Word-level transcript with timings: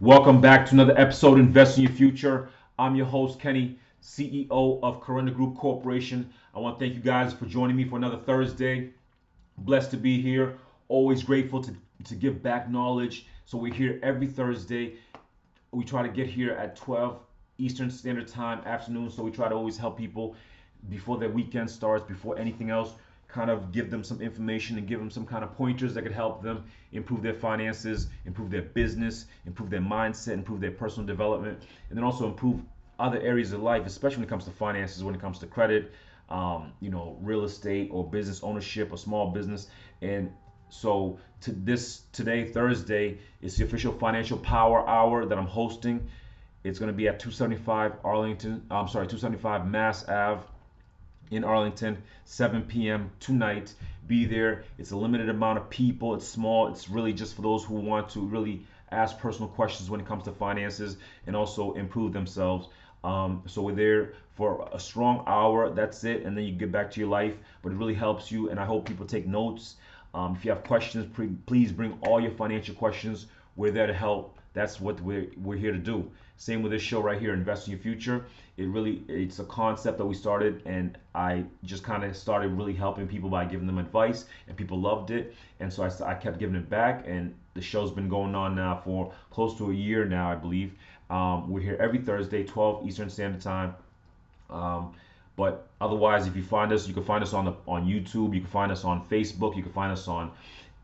Welcome 0.00 0.40
back 0.40 0.66
to 0.66 0.72
another 0.72 0.98
episode 0.98 1.38
Invest 1.38 1.76
in 1.78 1.84
Your 1.84 1.92
Future. 1.92 2.48
I'm 2.78 2.96
your 2.96 3.06
host, 3.06 3.38
Kenny, 3.38 3.78
CEO 4.02 4.80
of 4.82 5.00
Corinda 5.00 5.30
Group 5.30 5.56
Corporation. 5.56 6.28
I 6.54 6.58
want 6.58 6.78
to 6.78 6.84
thank 6.84 6.96
you 6.96 7.00
guys 7.00 7.32
for 7.32 7.46
joining 7.46 7.76
me 7.76 7.84
for 7.84 7.96
another 7.96 8.16
Thursday. 8.16 8.90
Blessed 9.58 9.92
to 9.92 9.96
be 9.96 10.20
here. 10.20 10.56
Always 10.88 11.22
grateful 11.22 11.62
to, 11.62 11.72
to 12.04 12.14
give 12.16 12.42
back 12.42 12.68
knowledge. 12.68 13.26
So 13.44 13.58
we're 13.58 13.72
here 13.72 14.00
every 14.02 14.26
Thursday. 14.26 14.94
We 15.70 15.84
try 15.84 16.02
to 16.02 16.08
get 16.08 16.26
here 16.26 16.52
at 16.52 16.74
12 16.74 17.20
Eastern 17.58 17.90
Standard 17.90 18.26
Time 18.26 18.60
afternoon. 18.64 19.08
So 19.08 19.22
we 19.22 19.30
try 19.30 19.48
to 19.48 19.54
always 19.54 19.76
help 19.76 19.96
people 19.96 20.34
before 20.88 21.16
their 21.18 21.30
weekend 21.30 21.70
starts, 21.70 22.04
before 22.04 22.36
anything 22.38 22.70
else 22.70 22.94
kind 23.32 23.50
of 23.50 23.72
give 23.72 23.90
them 23.90 24.04
some 24.04 24.20
information 24.20 24.76
and 24.76 24.86
give 24.86 24.98
them 24.98 25.10
some 25.10 25.24
kind 25.24 25.42
of 25.42 25.54
pointers 25.56 25.94
that 25.94 26.02
could 26.02 26.12
help 26.12 26.42
them 26.42 26.64
improve 26.92 27.22
their 27.22 27.34
finances, 27.34 28.08
improve 28.26 28.50
their 28.50 28.62
business, 28.62 29.26
improve 29.46 29.70
their 29.70 29.80
mindset, 29.80 30.34
improve 30.34 30.60
their 30.60 30.70
personal 30.70 31.06
development, 31.06 31.58
and 31.88 31.96
then 31.96 32.04
also 32.04 32.26
improve 32.26 32.60
other 32.98 33.18
areas 33.20 33.52
of 33.52 33.62
life, 33.62 33.86
especially 33.86 34.18
when 34.18 34.26
it 34.26 34.28
comes 34.28 34.44
to 34.44 34.50
finances, 34.50 35.02
when 35.02 35.14
it 35.14 35.20
comes 35.20 35.38
to 35.38 35.46
credit, 35.46 35.92
um, 36.28 36.72
you 36.80 36.90
know, 36.90 37.16
real 37.22 37.44
estate 37.44 37.88
or 37.90 38.04
business 38.04 38.42
ownership 38.42 38.92
or 38.92 38.98
small 38.98 39.30
business. 39.30 39.68
And 40.02 40.30
so 40.68 41.18
to 41.40 41.52
this 41.52 42.02
today, 42.12 42.44
Thursday, 42.44 43.18
is 43.40 43.56
the 43.56 43.64
official 43.64 43.92
financial 43.92 44.36
power 44.38 44.86
hour 44.86 45.24
that 45.24 45.38
I'm 45.38 45.46
hosting. 45.46 46.06
It's 46.64 46.78
going 46.78 46.92
to 46.92 46.96
be 46.96 47.08
at 47.08 47.18
275 47.18 47.94
Arlington, 48.04 48.62
I'm 48.70 48.88
sorry, 48.88 49.06
275 49.06 49.66
Mass 49.66 50.06
Ave 50.06 50.42
in 51.32 51.44
Arlington, 51.44 52.02
7 52.26 52.62
p.m. 52.62 53.10
tonight. 53.18 53.72
Be 54.06 54.26
there. 54.26 54.64
It's 54.78 54.90
a 54.90 54.96
limited 54.96 55.30
amount 55.30 55.58
of 55.58 55.70
people. 55.70 56.14
It's 56.14 56.28
small. 56.28 56.68
It's 56.68 56.90
really 56.90 57.12
just 57.14 57.34
for 57.34 57.42
those 57.42 57.64
who 57.64 57.74
want 57.74 58.10
to 58.10 58.20
really 58.20 58.66
ask 58.90 59.18
personal 59.18 59.48
questions 59.48 59.88
when 59.88 59.98
it 59.98 60.06
comes 60.06 60.24
to 60.24 60.32
finances 60.32 60.98
and 61.26 61.34
also 61.34 61.72
improve 61.72 62.12
themselves. 62.12 62.68
Um, 63.02 63.42
so 63.46 63.62
we're 63.62 63.74
there 63.74 64.12
for 64.34 64.68
a 64.72 64.78
strong 64.78 65.24
hour. 65.26 65.70
That's 65.70 66.04
it, 66.04 66.24
and 66.24 66.36
then 66.36 66.44
you 66.44 66.52
get 66.52 66.70
back 66.70 66.90
to 66.92 67.00
your 67.00 67.08
life. 67.08 67.34
But 67.62 67.72
it 67.72 67.76
really 67.76 67.94
helps 67.94 68.30
you, 68.30 68.50
and 68.50 68.60
I 68.60 68.66
hope 68.66 68.86
people 68.86 69.06
take 69.06 69.26
notes. 69.26 69.76
Um, 70.14 70.36
if 70.36 70.44
you 70.44 70.50
have 70.50 70.64
questions, 70.64 71.06
please 71.46 71.72
bring 71.72 71.98
all 72.02 72.20
your 72.20 72.32
financial 72.32 72.74
questions. 72.74 73.26
We're 73.56 73.72
there 73.72 73.86
to 73.86 73.94
help. 73.94 74.38
That's 74.54 74.80
what 74.80 75.00
we're, 75.00 75.28
we're 75.42 75.56
here 75.56 75.72
to 75.72 75.78
do. 75.78 76.10
Same 76.36 76.62
with 76.62 76.72
this 76.72 76.82
show 76.82 77.00
right 77.00 77.20
here, 77.20 77.32
Invest 77.32 77.66
in 77.66 77.72
Your 77.72 77.80
Future. 77.80 78.26
It 78.56 78.66
really, 78.66 79.02
it's 79.08 79.38
a 79.38 79.44
concept 79.44 79.98
that 79.98 80.04
we 80.04 80.14
started, 80.14 80.62
and 80.66 80.98
I 81.14 81.44
just 81.64 81.84
kind 81.84 82.04
of 82.04 82.16
started 82.16 82.48
really 82.48 82.74
helping 82.74 83.06
people 83.06 83.30
by 83.30 83.44
giving 83.44 83.66
them 83.66 83.78
advice, 83.78 84.26
and 84.48 84.56
people 84.56 84.80
loved 84.80 85.10
it. 85.10 85.34
And 85.60 85.72
so 85.72 85.84
I, 85.84 86.10
I 86.10 86.14
kept 86.14 86.38
giving 86.38 86.56
it 86.56 86.68
back, 86.68 87.04
and 87.06 87.34
the 87.54 87.62
show's 87.62 87.90
been 87.90 88.08
going 88.08 88.34
on 88.34 88.54
now 88.54 88.80
for 88.84 89.12
close 89.30 89.56
to 89.58 89.70
a 89.70 89.74
year 89.74 90.04
now, 90.04 90.30
I 90.30 90.34
believe. 90.34 90.72
Um, 91.10 91.50
we're 91.50 91.60
here 91.60 91.76
every 91.80 91.98
Thursday, 91.98 92.42
12 92.42 92.86
Eastern 92.86 93.08
Standard 93.08 93.40
Time. 93.40 93.74
Um, 94.50 94.94
but 95.36 95.68
otherwise, 95.80 96.26
if 96.26 96.36
you 96.36 96.42
find 96.42 96.72
us, 96.72 96.86
you 96.86 96.94
can 96.94 97.04
find 97.04 97.22
us 97.22 97.32
on 97.32 97.44
the 97.46 97.54
on 97.66 97.86
YouTube. 97.86 98.34
You 98.34 98.40
can 98.40 98.50
find 98.50 98.70
us 98.70 98.84
on 98.84 99.06
Facebook. 99.06 99.56
You 99.56 99.62
can 99.62 99.72
find 99.72 99.92
us 99.92 100.08
on 100.08 100.30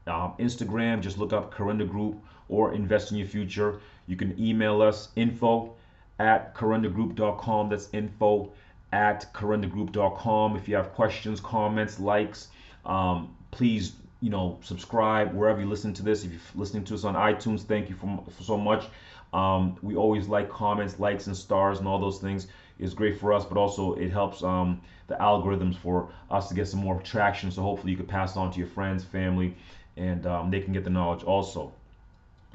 um, 0.07 0.35
Instagram. 0.39 1.01
Just 1.01 1.19
look 1.19 1.33
up 1.33 1.51
Corinda 1.51 1.85
Group 1.85 2.23
or 2.49 2.75
Invest 2.75 3.13
in 3.13 3.19
Your 3.19 3.27
Future. 3.27 3.81
You 4.07 4.17
can 4.17 4.39
email 4.43 4.83
us 4.83 5.09
info 5.17 5.75
at 6.19 6.55
corindagroup.com. 6.55 7.69
That's 7.69 7.89
info 7.93 8.53
at 8.93 9.33
corindagroup.com. 9.35 10.57
If 10.57 10.69
you 10.69 10.77
have 10.77 10.93
questions, 10.93 11.41
comments, 11.41 12.01
likes, 12.01 12.49
um, 12.85 13.35
please 13.51 13.93
you 14.21 14.31
know 14.31 14.59
subscribe 14.63 15.33
wherever 15.33 15.61
you 15.61 15.69
listen 15.69 15.93
to 15.95 16.03
this. 16.03 16.25
If 16.25 16.33
you're 16.33 16.41
listening 16.55 16.85
to 16.85 16.95
us 16.95 17.05
on 17.05 17.15
iTunes, 17.15 17.63
thank 17.63 17.89
you 17.89 17.97
for, 17.97 18.25
for 18.37 18.43
so 18.43 18.57
much. 18.57 18.87
Um, 19.33 19.77
we 19.83 19.95
always 19.95 20.27
like 20.27 20.49
comments, 20.49 20.99
likes, 20.99 21.27
and 21.27 21.37
stars, 21.37 21.79
and 21.79 21.87
all 21.87 21.99
those 21.99 22.19
things. 22.19 22.47
is 22.79 22.95
great 22.95 23.21
for 23.21 23.33
us, 23.33 23.45
but 23.45 23.59
also 23.59 23.95
it 23.95 24.11
helps 24.11 24.43
um, 24.43 24.81
the 25.09 25.15
algorithms 25.17 25.77
for 25.77 26.09
us 26.31 26.49
to 26.49 26.55
get 26.55 26.67
some 26.67 26.81
more 26.81 27.01
traction. 27.03 27.51
So 27.51 27.63
hopefully 27.63 27.93
you 27.93 27.99
can 27.99 28.07
pass 28.07 28.37
on 28.37 28.51
to 28.53 28.59
your 28.59 28.69
friends, 28.69 29.05
family, 29.05 29.55
and 29.97 30.27
um, 30.27 30.51
they 30.51 30.61
can 30.61 30.73
get 30.73 30.85
the 30.85 30.91
knowledge 30.91 31.25
also. 31.25 31.73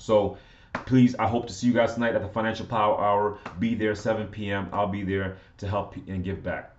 So 0.03 0.37
please, 0.85 1.15
I 1.15 1.27
hope 1.27 1.47
to 1.47 1.53
see 1.53 1.67
you 1.67 1.73
guys 1.73 1.93
tonight 1.93 2.13
at 2.13 2.21
the 2.21 2.27
Financial 2.27 2.65
Power 2.65 3.01
Hour. 3.01 3.37
Be 3.59 3.73
there 3.73 3.95
7 3.95 4.27
p.m. 4.27 4.67
I'll 4.73 4.87
be 4.87 5.03
there 5.03 5.37
to 5.59 5.67
help 5.67 5.95
and 5.95 6.25
give 6.25 6.43
back. 6.43 6.75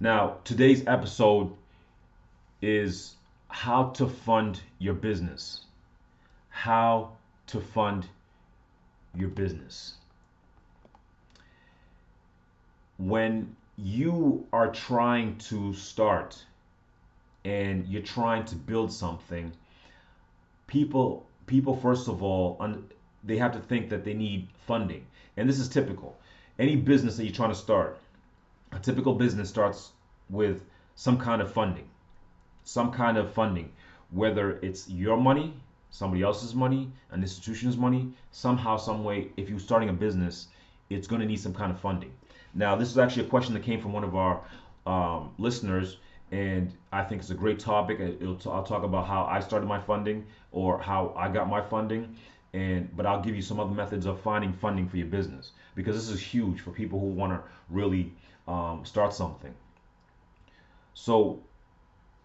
Now, 0.00 0.38
today's 0.42 0.82
episode 0.86 1.52
is 2.62 3.16
how 3.48 3.90
to 3.90 4.06
fund 4.06 4.62
your 4.78 4.94
business. 4.94 5.66
How 6.48 7.12
to 7.48 7.60
fund 7.60 8.06
your 9.14 9.28
business. 9.28 9.96
When 12.96 13.54
you 13.76 14.46
are 14.54 14.72
trying 14.72 15.36
to 15.50 15.74
start 15.74 16.42
and 17.44 17.86
you're 17.88 18.00
trying 18.00 18.46
to 18.46 18.56
build 18.56 18.90
something, 18.90 19.52
people 20.66 21.26
people 21.46 21.76
first 21.76 22.08
of 22.08 22.22
all 22.22 22.56
un, 22.60 22.84
they 23.24 23.36
have 23.36 23.52
to 23.52 23.60
think 23.60 23.88
that 23.90 24.04
they 24.04 24.14
need 24.14 24.48
funding. 24.66 25.06
And 25.36 25.48
this 25.48 25.58
is 25.58 25.68
typical. 25.68 26.16
Any 26.58 26.76
business 26.76 27.16
that 27.16 27.24
you're 27.24 27.34
trying 27.34 27.50
to 27.50 27.56
start 27.56 27.98
a 28.72 28.78
typical 28.78 29.14
business 29.14 29.48
starts 29.48 29.92
with 30.30 30.64
some 30.94 31.18
kind 31.18 31.42
of 31.42 31.52
funding. 31.52 31.88
Some 32.64 32.92
kind 32.92 33.18
of 33.18 33.32
funding 33.32 33.70
whether 34.12 34.58
it's 34.62 34.88
your 34.88 35.16
money 35.16 35.54
somebody 35.90 36.22
else's 36.22 36.54
money 36.54 36.90
an 37.10 37.22
institution's 37.22 37.76
money 37.76 38.12
somehow 38.30 38.76
some 38.76 39.02
way 39.04 39.28
if 39.36 39.48
you're 39.48 39.58
starting 39.58 39.88
a 39.88 39.92
business 39.92 40.48
it's 40.90 41.06
going 41.06 41.20
to 41.20 41.26
need 41.26 41.40
some 41.40 41.54
kind 41.54 41.70
of 41.72 41.80
funding. 41.80 42.12
Now 42.54 42.76
this 42.76 42.90
is 42.90 42.98
actually 42.98 43.26
a 43.26 43.30
question 43.30 43.54
that 43.54 43.62
came 43.62 43.80
from 43.80 43.92
one 43.92 44.04
of 44.04 44.14
our 44.14 44.42
um, 44.86 45.32
listeners 45.38 45.96
and 46.32 46.72
I 46.90 47.04
think 47.04 47.20
it's 47.20 47.30
a 47.30 47.34
great 47.34 47.58
topic. 47.58 48.00
I'll 48.00 48.64
talk 48.64 48.82
about 48.82 49.06
how 49.06 49.24
I 49.24 49.38
started 49.38 49.66
my 49.66 49.78
funding 49.78 50.26
or 50.50 50.78
how 50.80 51.12
I 51.14 51.28
got 51.28 51.48
my 51.48 51.60
funding, 51.60 52.16
and 52.54 52.94
but 52.96 53.04
I'll 53.04 53.20
give 53.20 53.36
you 53.36 53.42
some 53.42 53.60
other 53.60 53.74
methods 53.74 54.06
of 54.06 54.18
finding 54.20 54.52
funding 54.54 54.88
for 54.88 54.96
your 54.96 55.06
business 55.06 55.52
because 55.74 55.94
this 55.94 56.08
is 56.08 56.20
huge 56.20 56.60
for 56.60 56.70
people 56.70 56.98
who 56.98 57.06
want 57.06 57.32
to 57.32 57.40
really 57.68 58.12
um, 58.48 58.80
start 58.84 59.12
something. 59.12 59.54
So, 60.94 61.42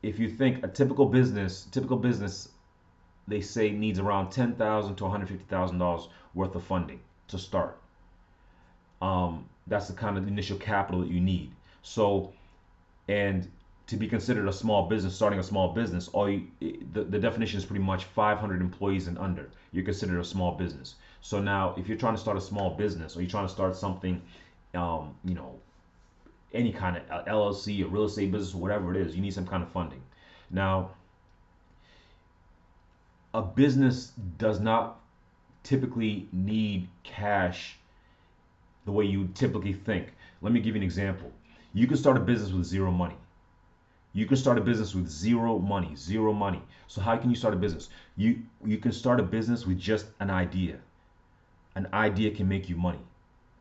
if 0.02 0.20
you 0.20 0.30
think 0.30 0.64
a 0.64 0.70
typical 0.70 1.06
business, 1.06 1.68
typical 1.72 1.98
business, 1.98 2.50
they 3.28 3.42
say 3.42 3.72
needs 3.72 4.00
around 4.00 4.32
ten 4.32 4.56
thousand 4.56 4.96
to 4.96 5.04
one 5.04 5.12
hundred 5.12 5.28
fifty 5.28 5.46
thousand 5.50 5.80
dollars 5.80 6.08
worth 6.34 6.56
of 6.56 6.64
funding 6.64 7.02
to 7.28 7.38
start. 7.38 7.78
Um, 9.02 9.50
that's 9.68 9.90
the 9.90 9.94
kind 9.94 10.18
of 10.18 10.30
initial 10.30 10.58
capital 10.58 11.02
that 11.02 11.10
you 11.10 11.20
need. 11.20 11.52
So, 11.82 12.32
and 13.10 13.52
to 13.88 13.96
be 13.96 14.08
considered 14.08 14.48
a 14.48 14.54
small 14.54 14.88
business, 14.88 15.16
starting 15.16 15.40
a 15.40 15.44
small 15.44 15.74
business, 15.74 16.10
all 16.10 16.30
you, 16.30 16.48
the, 16.92 17.06
the 17.06 17.18
definition 17.18 17.58
is 17.58 17.66
pretty 17.66 17.84
much 17.84 18.04
500 18.04 18.62
employees 18.62 19.08
and 19.08 19.18
under. 19.18 19.50
You're 19.72 19.86
considered 19.86 20.20
a 20.20 20.26
small 20.26 20.52
business. 20.56 20.96
So 21.22 21.42
now, 21.42 21.74
if 21.78 21.88
you're 21.88 21.98
trying 21.98 22.16
to 22.16 22.20
start 22.20 22.38
a 22.38 22.42
small 22.42 22.72
business 22.72 23.16
or 23.16 23.22
you're 23.22 23.30
trying 23.30 23.48
to 23.48 23.54
start 23.54 23.76
something, 23.78 24.22
um, 24.74 25.16
you 25.24 25.36
know, 25.36 25.56
any 26.54 26.74
kind 26.74 26.98
of 26.98 27.26
LLC 27.26 27.84
or 27.84 27.88
real 27.88 28.04
estate 28.04 28.32
business, 28.32 28.54
whatever 28.54 28.94
it 28.94 28.98
is, 29.08 29.16
you 29.16 29.22
need 29.22 29.34
some 29.34 29.48
kind 29.48 29.64
of 29.64 29.70
funding. 29.72 30.02
Now, 30.52 30.92
a 33.34 33.42
business 33.42 34.12
does 34.38 34.60
not 34.60 35.00
typically 35.64 36.28
need 36.34 36.90
cash 37.04 37.78
the 38.86 38.92
way 38.92 39.06
you 39.06 39.30
typically 39.34 39.74
think. 39.74 40.14
Let 40.42 40.52
me 40.52 40.60
give 40.60 40.76
you 40.76 40.82
an 40.82 40.84
example. 40.84 41.32
You 41.74 41.88
can 41.88 41.98
start 41.98 42.18
a 42.18 42.22
business 42.22 42.52
with 42.52 42.66
zero 42.66 42.92
money 42.92 43.16
you 44.18 44.26
can 44.26 44.36
start 44.36 44.58
a 44.58 44.62
business 44.62 44.96
with 44.96 45.08
zero 45.08 45.60
money, 45.60 45.96
zero 45.96 46.34
money. 46.34 46.60
So 46.88 47.02
how 47.02 47.18
can 47.18 47.30
you 47.30 47.36
start 47.36 47.54
a 47.54 47.58
business? 47.58 47.90
You 48.16 48.42
you 48.66 48.80
can 48.80 48.92
start 48.92 49.20
a 49.20 49.24
business 49.24 49.68
with 49.68 49.78
just 49.78 50.08
an 50.20 50.32
idea. 50.32 50.80
An 51.76 51.88
idea 51.94 52.32
can 52.32 52.50
make 52.50 52.68
you 52.68 52.76
money. 52.76 53.06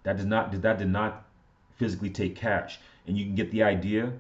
That 0.05 0.17
did 0.17 0.29
not 0.29 0.63
that 0.63 0.79
did 0.79 0.89
not 0.89 1.27
physically 1.75 2.09
take 2.09 2.37
cash, 2.37 2.81
and 3.07 3.19
you 3.19 3.27
can 3.27 3.35
get 3.35 3.51
the 3.51 3.65
idea 3.65 4.15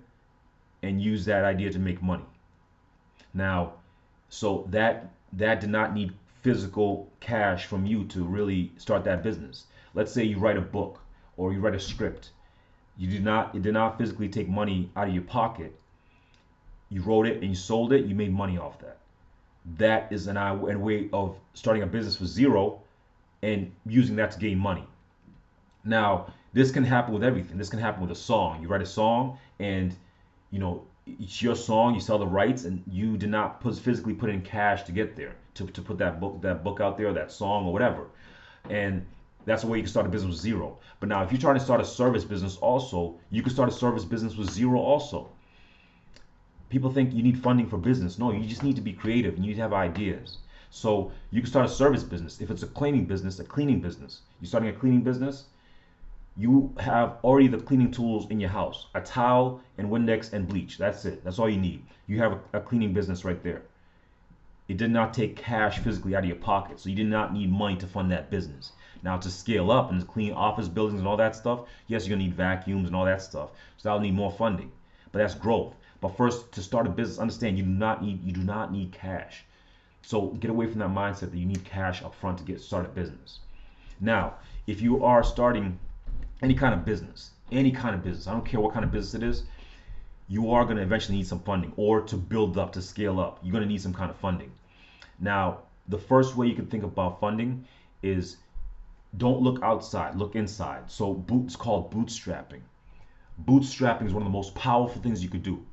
and 0.82 1.00
use 1.00 1.24
that 1.24 1.42
idea 1.42 1.70
to 1.72 1.78
make 1.78 2.02
money. 2.02 2.26
Now, 3.32 3.72
so 4.28 4.66
that 4.68 5.08
that 5.32 5.62
did 5.62 5.70
not 5.70 5.94
need 5.94 6.12
physical 6.42 7.10
cash 7.18 7.64
from 7.64 7.86
you 7.86 8.04
to 8.08 8.24
really 8.24 8.72
start 8.76 9.04
that 9.04 9.22
business. 9.22 9.68
Let's 9.94 10.12
say 10.12 10.24
you 10.24 10.38
write 10.38 10.58
a 10.58 10.68
book 10.76 11.00
or 11.38 11.54
you 11.54 11.60
write 11.60 11.74
a 11.74 11.80
script. 11.80 12.32
You 12.98 13.08
did 13.08 13.24
not 13.24 13.54
it 13.54 13.62
did 13.62 13.72
not 13.72 13.96
physically 13.96 14.28
take 14.28 14.50
money 14.50 14.90
out 14.96 15.08
of 15.08 15.14
your 15.14 15.24
pocket 15.24 15.74
you 16.88 17.02
wrote 17.02 17.26
it 17.26 17.40
and 17.40 17.44
you 17.44 17.54
sold 17.54 17.92
it, 17.92 18.06
you 18.06 18.14
made 18.14 18.32
money 18.32 18.58
off 18.58 18.78
that. 18.80 18.98
That 19.78 20.12
is 20.12 20.26
an, 20.28 20.36
a 20.36 20.54
way 20.54 21.08
of 21.12 21.36
starting 21.54 21.82
a 21.82 21.86
business 21.86 22.16
for 22.16 22.26
zero 22.26 22.80
and 23.42 23.72
using 23.86 24.16
that 24.16 24.30
to 24.32 24.38
gain 24.38 24.58
money. 24.58 24.84
Now, 25.84 26.32
this 26.52 26.70
can 26.70 26.84
happen 26.84 27.12
with 27.12 27.24
everything. 27.24 27.58
This 27.58 27.68
can 27.68 27.78
happen 27.78 28.00
with 28.00 28.10
a 28.10 28.20
song. 28.20 28.62
You 28.62 28.68
write 28.68 28.82
a 28.82 28.86
song 28.86 29.38
and 29.58 29.94
you 30.50 30.58
know 30.58 30.86
it's 31.06 31.42
your 31.42 31.54
song. 31.54 31.94
You 31.94 32.00
sell 32.00 32.18
the 32.18 32.26
rights, 32.26 32.64
and 32.64 32.82
you 32.90 33.16
did 33.16 33.30
not 33.30 33.60
put, 33.60 33.78
physically 33.78 34.14
put 34.14 34.30
in 34.30 34.42
cash 34.42 34.82
to 34.84 34.92
get 34.92 35.16
there 35.16 35.34
to, 35.54 35.66
to 35.66 35.82
put 35.82 35.98
that 35.98 36.20
book 36.20 36.40
that 36.42 36.64
book 36.64 36.80
out 36.80 36.98
there, 36.98 37.12
that 37.12 37.32
song 37.32 37.66
or 37.66 37.72
whatever. 37.72 38.06
And 38.68 39.06
that's 39.44 39.62
the 39.62 39.68
way 39.68 39.78
you 39.78 39.84
can 39.84 39.90
start 39.90 40.06
a 40.06 40.08
business 40.08 40.30
with 40.30 40.40
zero. 40.40 40.78
But 40.98 41.08
now, 41.08 41.22
if 41.22 41.30
you're 41.30 41.40
trying 41.40 41.58
to 41.58 41.64
start 41.64 41.80
a 41.80 41.84
service 41.84 42.24
business 42.24 42.56
also, 42.56 43.16
you 43.30 43.42
can 43.42 43.52
start 43.52 43.68
a 43.68 43.72
service 43.72 44.04
business 44.04 44.36
with 44.36 44.50
zero 44.50 44.80
also. 44.80 45.28
People 46.68 46.90
think 46.90 47.12
you 47.12 47.22
need 47.22 47.38
funding 47.38 47.68
for 47.68 47.78
business. 47.78 48.18
No, 48.18 48.32
you 48.32 48.44
just 48.46 48.62
need 48.62 48.76
to 48.76 48.82
be 48.82 48.92
creative 48.92 49.34
and 49.34 49.44
you 49.44 49.50
need 49.50 49.56
to 49.56 49.62
have 49.62 49.72
ideas. 49.72 50.38
So 50.70 51.12
you 51.30 51.40
can 51.40 51.48
start 51.48 51.66
a 51.66 51.68
service 51.68 52.02
business. 52.02 52.40
If 52.40 52.50
it's 52.50 52.62
a 52.62 52.66
cleaning 52.66 53.04
business, 53.04 53.38
a 53.38 53.44
cleaning 53.44 53.80
business. 53.80 54.20
You're 54.40 54.48
starting 54.48 54.70
a 54.70 54.72
cleaning 54.72 55.02
business, 55.02 55.44
you 56.36 56.74
have 56.78 57.16
already 57.24 57.48
the 57.48 57.58
cleaning 57.58 57.90
tools 57.90 58.30
in 58.30 58.40
your 58.40 58.50
house 58.50 58.88
a 58.94 59.00
towel 59.00 59.60
and 59.78 59.88
Windex 59.88 60.32
and 60.34 60.46
bleach. 60.46 60.76
That's 60.76 61.04
it. 61.06 61.24
That's 61.24 61.38
all 61.38 61.48
you 61.48 61.58
need. 61.58 61.82
You 62.06 62.18
have 62.18 62.32
a, 62.32 62.58
a, 62.58 62.60
cleaning 62.60 62.92
business 62.92 63.24
right 63.24 63.42
there. 63.42 63.62
It 64.68 64.76
did 64.76 64.90
not 64.90 65.14
take 65.14 65.36
cash 65.36 65.78
physically 65.78 66.14
out 66.14 66.24
of 66.24 66.28
your 66.28 66.36
pocket, 66.36 66.78
so 66.78 66.90
you 66.90 66.96
did 66.96 67.06
not 67.06 67.32
need 67.32 67.50
money 67.50 67.76
to 67.76 67.86
fund 67.86 68.10
that 68.10 68.30
business. 68.30 68.72
Now, 69.02 69.16
to 69.16 69.30
scale 69.30 69.70
up 69.70 69.90
and 69.90 70.06
clean 70.06 70.32
office 70.32 70.68
buildings 70.68 70.98
and 70.98 71.08
all 71.08 71.16
that 71.16 71.36
stuff, 71.36 71.60
yes, 71.86 72.06
you're 72.06 72.16
gonna 72.16 72.28
need 72.28 72.36
vacuums 72.36 72.88
and 72.88 72.96
all 72.96 73.04
that 73.04 73.22
stuff. 73.22 73.50
So 73.78 73.88
that'll 73.88 74.00
need 74.00 74.14
more 74.14 74.32
funding, 74.32 74.72
but 75.12 75.20
that's 75.20 75.34
growth. 75.34 75.74
But 76.00 76.16
first, 76.16 76.52
to 76.52 76.62
start 76.62 76.86
a 76.86 76.90
business, 76.90 77.18
understand 77.18 77.56
you 77.56 77.64
do 77.64 77.70
not 77.70 78.02
need 78.02 78.22
you 78.22 78.32
do 78.32 78.42
not 78.42 78.70
need 78.72 78.92
cash. 78.92 79.44
So 80.02 80.28
get 80.28 80.50
away 80.50 80.66
from 80.66 80.78
that 80.80 80.90
mindset 80.90 81.30
that 81.32 81.36
you 81.36 81.46
need 81.46 81.64
cash 81.64 82.02
up 82.02 82.14
front 82.14 82.38
to 82.38 82.44
get 82.44 82.60
started 82.60 82.94
business. 82.94 83.40
Now, 84.00 84.34
if 84.66 84.80
you 84.80 85.04
are 85.04 85.24
starting 85.24 85.78
any 86.42 86.54
kind 86.54 86.74
of 86.74 86.84
business, 86.84 87.30
any 87.50 87.72
kind 87.72 87.94
of 87.94 88.04
business, 88.04 88.26
I 88.26 88.32
don't 88.32 88.44
care 88.44 88.60
what 88.60 88.72
kind 88.72 88.84
of 88.84 88.92
business 88.92 89.14
it 89.14 89.26
is, 89.26 89.44
you 90.28 90.50
are 90.50 90.64
going 90.64 90.76
to 90.76 90.82
eventually 90.82 91.16
need 91.16 91.26
some 91.26 91.40
funding 91.40 91.72
or 91.76 92.02
to 92.02 92.16
build 92.16 92.58
up, 92.58 92.72
to 92.72 92.82
scale 92.82 93.18
up. 93.18 93.38
You're 93.42 93.52
going 93.52 93.64
to 93.64 93.68
need 93.68 93.80
some 93.80 93.94
kind 93.94 94.10
of 94.10 94.16
funding. 94.16 94.52
Now, 95.18 95.60
the 95.88 95.98
first 95.98 96.36
way 96.36 96.46
you 96.46 96.54
can 96.54 96.66
think 96.66 96.84
about 96.84 97.20
funding 97.20 97.64
is 98.02 98.36
don't 99.16 99.40
look 99.40 99.62
outside, 99.62 100.14
look 100.16 100.36
inside. 100.36 100.90
So, 100.90 101.14
boots 101.14 101.56
called 101.56 101.90
bootstrapping. 101.90 102.60
Bootstrapping 103.44 104.06
is 104.06 104.12
one 104.12 104.22
of 104.22 104.28
the 104.28 104.36
most 104.38 104.54
powerful 104.54 105.00
things 105.00 105.22
you 105.22 105.30
could 105.30 105.42
do 105.42 105.64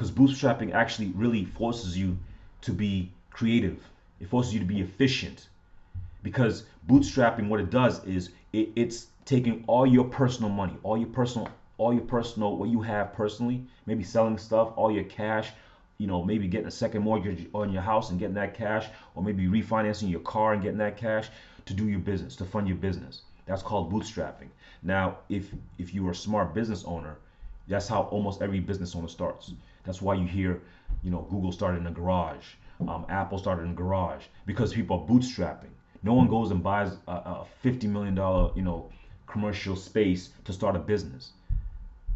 because 0.00 0.10
bootstrapping 0.10 0.72
actually 0.72 1.08
really 1.08 1.44
forces 1.44 1.98
you 1.98 2.16
to 2.62 2.72
be 2.72 3.12
creative. 3.30 3.76
It 4.18 4.30
forces 4.30 4.54
you 4.54 4.60
to 4.60 4.64
be 4.64 4.80
efficient 4.80 5.50
because 6.22 6.64
bootstrapping, 6.88 7.48
what 7.48 7.60
it 7.60 7.68
does 7.68 8.02
is 8.06 8.30
it, 8.54 8.70
it's 8.76 9.08
taking 9.26 9.62
all 9.66 9.84
your 9.86 10.04
personal 10.04 10.48
money, 10.48 10.72
all 10.84 10.96
your 10.96 11.10
personal, 11.10 11.50
all 11.76 11.92
your 11.92 12.04
personal, 12.04 12.56
what 12.56 12.70
you 12.70 12.80
have 12.80 13.12
personally, 13.12 13.62
maybe 13.84 14.02
selling 14.02 14.38
stuff, 14.38 14.72
all 14.74 14.90
your 14.90 15.04
cash, 15.04 15.50
you 15.98 16.06
know, 16.06 16.24
maybe 16.24 16.48
getting 16.48 16.68
a 16.68 16.70
second 16.70 17.02
mortgage 17.02 17.46
on 17.52 17.70
your 17.70 17.82
house 17.82 18.08
and 18.08 18.18
getting 18.18 18.36
that 18.36 18.54
cash, 18.54 18.86
or 19.14 19.22
maybe 19.22 19.48
refinancing 19.48 20.10
your 20.10 20.20
car 20.20 20.54
and 20.54 20.62
getting 20.62 20.78
that 20.78 20.96
cash 20.96 21.28
to 21.66 21.74
do 21.74 21.88
your 21.88 22.00
business, 22.00 22.36
to 22.36 22.46
fund 22.46 22.66
your 22.66 22.78
business. 22.78 23.20
That's 23.44 23.62
called 23.62 23.92
bootstrapping. 23.92 24.48
Now, 24.82 25.18
if 25.28 25.50
if 25.76 25.92
you're 25.92 26.12
a 26.12 26.14
smart 26.14 26.54
business 26.54 26.84
owner, 26.86 27.18
that's 27.68 27.86
how 27.86 28.04
almost 28.04 28.40
every 28.40 28.60
business 28.60 28.96
owner 28.96 29.08
starts. 29.08 29.52
That's 29.84 30.02
why 30.02 30.14
you 30.14 30.26
hear, 30.26 30.62
you 31.02 31.10
know, 31.10 31.26
Google 31.30 31.52
started 31.52 31.80
in 31.80 31.86
a 31.86 31.90
garage, 31.90 32.44
um, 32.88 33.06
Apple 33.08 33.38
started 33.38 33.62
in 33.64 33.70
a 33.70 33.74
garage 33.74 34.24
because 34.46 34.72
people 34.72 35.00
are 35.00 35.06
bootstrapping. 35.06 35.70
No 36.02 36.14
one 36.14 36.28
goes 36.28 36.50
and 36.50 36.62
buys 36.62 36.96
a, 37.08 37.12
a 37.12 37.46
fifty 37.60 37.86
million 37.86 38.14
dollar, 38.14 38.52
you 38.54 38.62
know, 38.62 38.90
commercial 39.26 39.76
space 39.76 40.30
to 40.44 40.52
start 40.52 40.76
a 40.76 40.78
business. 40.78 41.32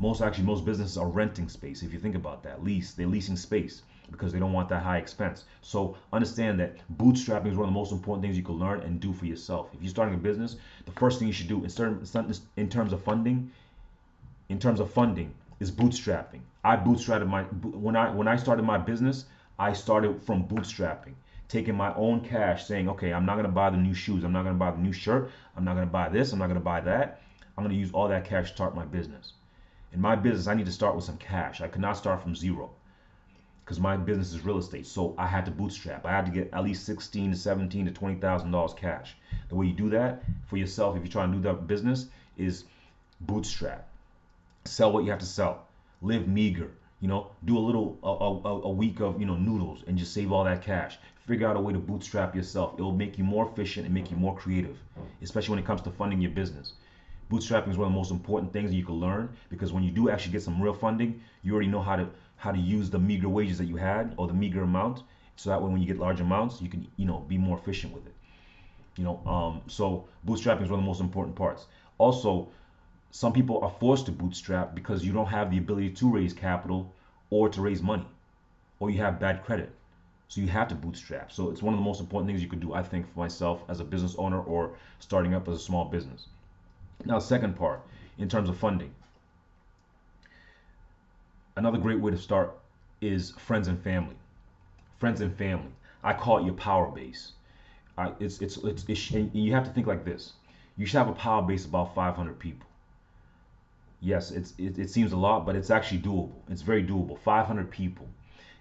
Most 0.01 0.23
actually, 0.23 0.45
most 0.45 0.65
businesses 0.65 0.99
are 0.99 1.09
renting 1.09 1.49
space. 1.49 1.83
If 1.83 1.93
you 1.93 1.99
think 1.99 2.17
about 2.17 2.43
that, 2.43 2.65
lease 2.65 2.95
they're 2.95 3.07
leasing 3.07 3.37
space 3.37 3.83
because 4.11 4.33
they 4.33 4.39
don't 4.39 4.53
want 4.53 4.69
that 4.69 4.83
high 4.83 4.99
expense. 4.99 5.45
So 5.63 5.97
understand 6.13 6.61
that 6.61 6.77
bootstrapping 6.99 7.51
is 7.51 7.57
one 7.57 7.69
of 7.69 7.75
the 7.75 7.79
most 7.79 7.93
important 7.93 8.23
things 8.23 8.37
you 8.37 8.43
can 8.43 8.57
learn 8.57 8.81
and 8.81 9.01
do 9.01 9.13
for 9.13 9.27
yourself. 9.27 9.71
If 9.73 9.83
you're 9.83 9.91
starting 9.91 10.15
a 10.15 10.19
business, 10.19 10.57
the 10.85 10.93
first 10.93 11.19
thing 11.19 11.29
you 11.29 11.33
should 11.33 11.49
do 11.49 11.65
in, 11.65 11.71
in 12.57 12.69
terms 12.69 12.93
of 12.93 13.03
funding, 13.03 13.51
in 14.49 14.59
terms 14.59 14.81
of 14.81 14.93
funding, 14.93 15.33
is 15.61 15.71
bootstrapping. 15.71 16.41
I 16.63 16.77
bootstrapped 16.77 17.27
my 17.29 17.43
when 17.43 17.97
I 17.97 18.11
when 18.11 18.29
I 18.29 18.37
started 18.37 18.65
my 18.65 18.79
business, 18.79 19.27
I 19.59 19.73
started 19.73 20.23
from 20.23 20.49
bootstrapping 20.49 21.15
taking 21.49 21.77
my 21.77 21.95
own 21.95 22.21
cash, 22.21 22.67
saying, 22.67 22.89
okay, 22.89 23.13
I'm 23.13 23.27
not 23.27 23.35
going 23.35 23.47
to 23.47 23.53
buy 23.53 23.71
the 23.71 23.77
new 23.77 23.95
shoes. 23.95 24.25
I'm 24.25 24.33
not 24.33 24.43
going 24.43 24.55
to 24.55 24.59
buy 24.59 24.71
the 24.71 24.79
new 24.79 24.93
shirt. 24.93 25.31
I'm 25.57 25.65
not 25.65 25.75
going 25.75 25.87
to 25.87 25.93
buy 25.93 26.09
this. 26.09 26.33
I'm 26.33 26.39
not 26.39 26.47
going 26.47 26.59
to 26.59 26.65
buy 26.65 26.81
that. 26.81 27.21
I'm 27.57 27.63
going 27.63 27.75
to 27.75 27.81
use 27.81 27.93
all 27.93 28.09
that 28.09 28.25
cash 28.25 28.49
to 28.49 28.55
start 28.55 28.75
my 28.75 28.85
business. 28.85 29.35
In 29.93 30.01
my 30.01 30.17
business, 30.17 30.49
I 30.49 30.55
need 30.55 30.67
to 30.67 30.73
start 30.73 30.97
with 30.97 31.05
some 31.05 31.19
cash. 31.19 31.61
I 31.61 31.69
could 31.69 31.81
not 31.81 31.97
start 31.97 32.21
from 32.21 32.35
zero 32.35 32.71
because 33.65 33.79
my 33.79 33.97
business 33.97 34.33
is 34.33 34.45
real 34.45 34.59
estate. 34.59 34.87
So 34.87 35.15
I 35.17 35.27
had 35.27 35.45
to 35.45 35.53
bootstrap. 35.53 36.05
I 36.05 36.11
had 36.11 36.27
to 36.27 36.33
get 36.33 36.53
at 36.53 36.65
least 36.65 36.85
16 36.87 37.31
to 37.31 37.37
17 37.37 37.87
to 37.87 37.93
20 37.93 38.17
thousand 38.17 38.51
dollars 38.51 38.75
cash. 38.75 39.17
The 39.49 39.55
way 39.55 39.67
you 39.67 39.73
do 39.73 39.89
that 39.91 40.25
for 40.47 40.57
yourself, 40.57 40.97
if 40.97 41.03
you're 41.05 41.13
trying 41.13 41.31
to 41.31 41.37
do 41.37 41.43
that 41.45 41.69
business, 41.69 42.09
is 42.37 42.65
bootstrap. 43.21 43.89
Sell 44.67 44.93
what 44.93 45.05
you 45.05 45.11
have 45.11 45.21
to 45.21 45.27
sell. 45.27 45.67
Live 46.03 46.27
meager. 46.27 46.71
You 47.01 47.09
know, 47.09 47.31
do 47.45 47.59
a 47.59 47.61
little 47.61 47.99
a, 48.03 48.49
a, 48.49 48.63
a 48.63 48.71
week 48.71 49.01
of 49.01 49.21
you 49.21 49.27
know 49.27 49.37
noodles 49.37 49.85
and 49.87 49.99
just 49.99 50.15
save 50.15 50.33
all 50.33 50.45
that 50.45 50.63
cash 50.63 50.99
figure 51.27 51.49
out 51.49 51.57
a 51.57 51.61
way 51.61 51.73
to 51.73 51.79
bootstrap 51.79 52.35
yourself. 52.35 52.75
It 52.79 52.83
will 52.83 52.93
make 52.93 53.17
you 53.19 53.25
more 53.25 53.49
efficient 53.49 53.87
and 53.87 53.95
make 53.95 54.11
you 54.11 54.17
more 54.17 54.37
creative, 54.37 54.77
especially 55.23 55.51
when 55.51 55.59
it 55.59 55.65
comes 55.65 55.81
to 55.83 55.91
funding 55.91 56.21
your 56.21 56.31
business. 56.31 56.75
Bootstrapping 57.31 57.71
is 57.71 57.79
one 57.79 57.87
of 57.87 57.93
the 57.93 57.99
most 57.99 58.11
important 58.11 58.53
things 58.53 58.73
you 58.73 58.85
can 58.85 58.97
learn 58.97 59.35
because 59.49 59.73
when 59.73 59.83
you 59.83 59.91
do 59.91 60.11
actually 60.11 60.33
get 60.33 60.43
some 60.43 60.61
real 60.61 60.75
funding, 60.75 61.21
you 61.43 61.55
already 61.55 61.69
know 61.69 61.81
how 61.81 61.97
to 61.97 62.09
how 62.37 62.53
to 62.53 62.59
use 62.59 62.91
the 62.91 62.99
meager 62.99 63.29
wages 63.29 63.57
that 63.57 63.65
you 63.65 63.77
had 63.77 64.13
or 64.19 64.27
the 64.27 64.35
meager 64.35 64.63
amount, 64.63 65.03
so 65.37 65.49
that 65.49 65.63
way 65.63 65.71
when 65.71 65.81
you 65.81 65.87
get 65.87 65.99
large 65.99 66.21
amounts, 66.21 66.61
you 66.61 66.69
can 66.69 66.87
you 66.97 67.07
know 67.07 67.21
be 67.21 67.39
more 67.39 67.57
efficient 67.57 67.95
with 67.95 68.07
it. 68.07 68.15
You 68.97 69.05
know, 69.05 69.23
um, 69.27 69.63
so 69.67 70.07
bootstrapping 70.27 70.63
is 70.63 70.71
one 70.71 70.79
of 70.79 70.85
the 70.85 70.91
most 70.93 71.01
important 71.01 71.35
parts. 71.37 71.67
Also, 71.97 72.49
some 73.15 73.33
people 73.33 73.61
are 73.63 73.71
forced 73.79 74.07
to 74.07 74.11
bootstrap 74.11 74.75
because 74.75 75.05
you 75.05 75.13
don't 75.13 75.29
have 75.29 75.49
the 75.49 75.57
ability 75.57 75.89
to 75.89 76.11
raise 76.11 76.33
capital 76.33 76.93
or 77.31 77.49
to 77.49 77.61
raise 77.63 77.81
money, 77.81 78.05
or 78.81 78.91
you 78.91 78.99
have 79.01 79.21
bad 79.21 79.45
credit 79.45 79.71
so 80.27 80.41
you 80.41 80.49
have 80.49 80.67
to 80.67 80.75
bootstrap. 80.75 81.31
So 81.31 81.49
it's 81.51 81.63
one 81.63 81.75
of 81.75 81.79
the 81.79 81.85
most 81.85 82.01
important 82.01 82.29
things 82.29 82.43
you 82.43 82.49
could 82.49 82.59
do, 82.59 82.75
I 82.75 82.83
think, 82.83 83.07
for 83.07 83.21
myself 83.21 83.63
as 83.69 83.79
a 83.79 83.85
business 83.85 84.17
owner 84.19 84.41
or 84.43 84.73
starting 84.99 85.33
up 85.33 85.47
as 85.47 85.55
a 85.55 85.61
small 85.61 85.85
business. 85.85 86.27
Now, 87.05 87.21
second 87.21 87.55
part, 87.55 87.83
in 88.19 88.29
terms 88.29 88.49
of 88.49 88.59
funding, 88.59 88.93
another 91.55 91.79
great 91.79 92.01
way 92.01 92.11
to 92.11 92.19
start 92.19 92.59
is 93.01 93.31
friends 93.39 93.69
and 93.69 93.81
family. 93.81 94.17
Friends 94.99 95.21
and 95.21 95.33
family. 95.37 95.71
I 96.03 96.15
call 96.15 96.39
it 96.39 96.47
your 96.47 96.55
power 96.55 96.91
base. 96.91 97.31
It's, 98.19 98.41
it's, 98.41 98.57
it's, 98.57 98.85
it's, 98.89 99.11
you 99.13 99.53
have 99.53 99.69
to 99.69 99.71
think 99.71 99.87
like 99.87 100.05
this. 100.05 100.33
You 100.77 100.85
should 100.85 100.99
have 100.99 101.09
a 101.09 101.13
power 101.13 101.43
base 101.43 101.63
of 101.63 101.71
about 101.71 101.95
500 101.95 102.41
people. 102.41 102.67
Yes, 104.05 104.31
it's, 104.31 104.53
it, 104.59 104.79
it 104.79 104.91
seems 104.91 105.13
a 105.13 105.17
lot, 105.17 105.47
but 105.47 105.57
it's 105.57 105.71
actually 105.71 106.01
doable. 106.01 106.33
It's 106.49 106.63
very 106.63 106.85
doable. 106.85 107.19
500 107.19 107.71
people 107.71 108.07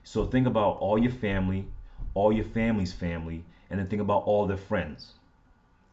so 0.04 0.26
think 0.26 0.48
about 0.48 0.78
all 0.80 0.98
your 0.98 1.12
family, 1.12 1.66
all 2.14 2.34
your 2.34 2.44
family's 2.44 2.94
family, 2.94 3.44
and 3.70 3.80
then 3.80 3.88
think 3.88 4.02
about 4.02 4.24
all 4.26 4.46
their 4.46 4.58
friends. 4.58 5.14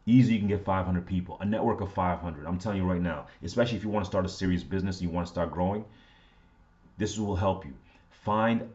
Easy, 0.07 0.35
you 0.35 0.39
can 0.41 0.49
get 0.49 0.65
500 0.65 1.07
people, 1.07 1.37
a 1.41 1.45
network 1.45 1.81
of 1.81 1.93
500. 1.93 2.45
I'm 2.47 2.59
telling 2.59 2.79
you 2.79 2.85
right 2.85 3.01
now, 3.01 3.27
especially 3.43 3.77
if 3.77 3.85
you 3.85 3.91
want 3.91 4.05
to 4.05 4.11
start 4.11 4.27
a 4.27 4.29
serious 4.29 4.65
business 4.65 4.97
and 4.97 5.09
you 5.09 5.15
want 5.15 5.27
to 5.27 5.33
start 5.33 5.53
growing, 5.53 5.85
this 6.99 7.19
will 7.19 7.37
help 7.37 7.65
you. 7.65 7.73
Find 8.11 8.69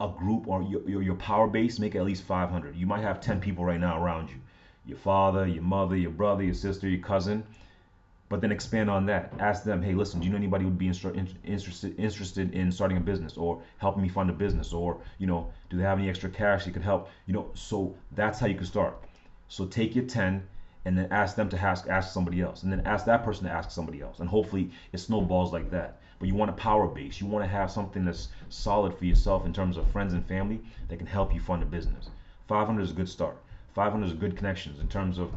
a 0.00 0.08
group 0.08 0.48
or 0.48 0.62
your, 0.62 0.88
your, 0.88 1.02
your 1.02 1.14
power 1.14 1.46
base, 1.46 1.78
make 1.78 1.94
at 1.94 2.04
least 2.04 2.24
500. 2.24 2.74
You 2.74 2.86
might 2.86 3.02
have 3.02 3.20
10 3.20 3.40
people 3.40 3.64
right 3.64 3.80
now 3.80 4.02
around 4.02 4.30
you 4.30 4.36
your 4.86 4.96
father, 4.96 5.46
your 5.46 5.62
mother, 5.62 5.94
your 5.94 6.10
brother, 6.10 6.42
your 6.42 6.54
sister, 6.54 6.88
your 6.88 7.02
cousin 7.02 7.44
but 8.30 8.40
then 8.40 8.52
expand 8.52 8.88
on 8.88 9.04
that. 9.06 9.32
Ask 9.40 9.64
them, 9.64 9.82
hey, 9.82 9.92
listen, 9.92 10.20
do 10.20 10.24
you 10.24 10.30
know 10.30 10.38
anybody 10.38 10.62
who 10.62 10.70
would 10.70 10.78
be 10.78 10.86
interested 10.86 11.18
interested 11.98 12.54
in 12.54 12.72
starting 12.72 12.96
a 12.96 13.00
business 13.00 13.36
or 13.36 13.60
helping 13.78 14.02
me 14.02 14.08
fund 14.08 14.30
a 14.30 14.32
business, 14.32 14.72
or 14.72 14.98
you 15.18 15.26
know, 15.26 15.52
do 15.68 15.76
they 15.76 15.82
have 15.82 15.98
any 15.98 16.08
extra 16.08 16.30
cash 16.30 16.64
that 16.64 16.70
could 16.70 16.82
help? 16.82 17.08
You 17.26 17.34
know, 17.34 17.50
so 17.54 17.94
that's 18.12 18.38
how 18.38 18.46
you 18.46 18.54
can 18.54 18.64
start. 18.64 19.02
So 19.48 19.66
take 19.66 19.96
your 19.96 20.04
ten 20.04 20.46
and 20.84 20.96
then 20.96 21.08
ask 21.10 21.34
them 21.34 21.48
to 21.50 21.60
ask 21.60 21.88
ask 21.88 22.14
somebody 22.14 22.40
else, 22.40 22.62
and 22.62 22.72
then 22.72 22.86
ask 22.86 23.04
that 23.06 23.24
person 23.24 23.46
to 23.46 23.50
ask 23.50 23.68
somebody 23.72 24.00
else, 24.00 24.20
and 24.20 24.28
hopefully 24.28 24.70
it 24.92 24.98
snowballs 24.98 25.52
like 25.52 25.68
that. 25.72 25.98
But 26.20 26.28
you 26.28 26.36
want 26.36 26.50
a 26.50 26.54
power 26.54 26.86
base. 26.86 27.20
You 27.20 27.26
want 27.26 27.44
to 27.44 27.50
have 27.50 27.68
something 27.70 28.04
that's 28.04 28.28
solid 28.48 28.94
for 28.94 29.06
yourself 29.06 29.44
in 29.44 29.52
terms 29.52 29.76
of 29.76 29.90
friends 29.90 30.12
and 30.12 30.24
family 30.24 30.60
that 30.88 30.98
can 30.98 31.06
help 31.06 31.34
you 31.34 31.40
fund 31.40 31.64
a 31.64 31.66
business. 31.66 32.10
500 32.46 32.80
is 32.80 32.92
a 32.92 32.94
good 32.94 33.08
start. 33.08 33.38
500 33.74 34.06
is 34.06 34.12
good 34.12 34.36
connections 34.36 34.78
in 34.78 34.86
terms 34.86 35.18
of 35.18 35.32